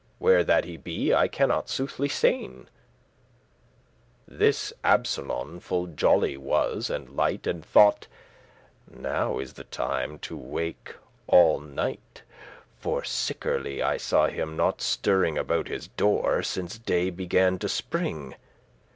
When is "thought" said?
7.63-8.07